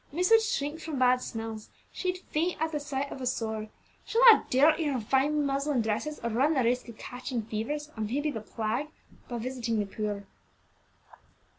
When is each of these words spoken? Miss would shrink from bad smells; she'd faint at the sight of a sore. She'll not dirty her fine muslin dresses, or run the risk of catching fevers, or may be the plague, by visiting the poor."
Miss 0.11 0.31
would 0.31 0.41
shrink 0.41 0.79
from 0.79 0.97
bad 0.97 1.21
smells; 1.21 1.69
she'd 1.91 2.17
faint 2.31 2.59
at 2.59 2.71
the 2.71 2.79
sight 2.79 3.11
of 3.11 3.21
a 3.21 3.27
sore. 3.27 3.67
She'll 4.03 4.25
not 4.25 4.49
dirty 4.49 4.85
her 4.85 4.99
fine 4.99 5.45
muslin 5.45 5.83
dresses, 5.83 6.19
or 6.23 6.31
run 6.31 6.55
the 6.55 6.63
risk 6.63 6.89
of 6.89 6.97
catching 6.97 7.43
fevers, 7.43 7.91
or 7.95 8.01
may 8.01 8.19
be 8.19 8.31
the 8.31 8.41
plague, 8.41 8.87
by 9.29 9.37
visiting 9.37 9.77
the 9.79 9.85
poor." 9.85 10.25